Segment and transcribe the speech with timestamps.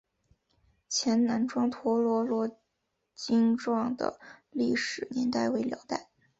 [0.89, 2.55] 前南庄陀罗尼
[3.13, 6.09] 经幢的历史年代为辽代。